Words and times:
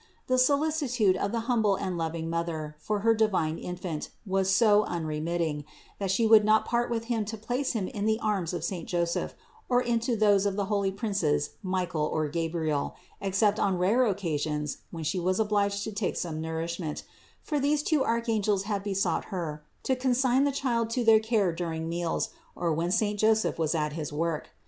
The 0.25 0.39
solicitude 0.39 1.15
of 1.15 1.31
the 1.31 1.41
humble 1.41 1.75
and 1.75 1.95
loving 1.95 2.27
Mother 2.27 2.75
for 2.79 3.01
her 3.01 3.13
divine 3.13 3.59
Infant 3.59 4.09
was 4.25 4.49
so 4.49 4.81
unremitting, 4.85 5.63
that 5.99 6.09
She 6.09 6.25
would 6.25 6.43
not 6.43 6.65
part 6.65 6.89
with 6.89 7.03
Him 7.03 7.23
to 7.25 7.37
place 7.37 7.73
Him 7.73 7.87
in 7.87 8.05
the 8.07 8.17
arms 8.19 8.51
of 8.51 8.63
saint 8.63 8.89
Joseph 8.89 9.35
or 9.69 9.79
into 9.79 10.15
those 10.15 10.47
of 10.47 10.55
the 10.55 10.65
holy 10.65 10.91
princes 10.91 11.51
Michael 11.61 12.01
or 12.11 12.27
Gabriel, 12.29 12.95
except 13.21 13.59
on 13.59 13.77
rare 13.77 14.07
occasions 14.07 14.79
when 14.89 15.03
She 15.03 15.19
was 15.19 15.39
obliged 15.39 15.83
to 15.83 15.91
take 15.91 16.17
some 16.17 16.41
nourishment; 16.41 17.03
for 17.43 17.59
these 17.59 17.83
two 17.83 18.03
archangels 18.03 18.63
had 18.63 18.81
besought 18.81 19.25
Her, 19.25 19.63
to 19.83 19.95
consign 19.95 20.45
the 20.45 20.51
Child 20.51 20.89
to 20.97 21.03
their 21.03 21.19
care 21.19 21.53
during 21.53 21.87
meals 21.87 22.29
or 22.55 22.73
when 22.73 22.89
saint 22.91 23.19
Joseph 23.19 23.59
was 23.59 23.75
at 23.75 23.93
his 23.93 24.11
work. 24.11 24.49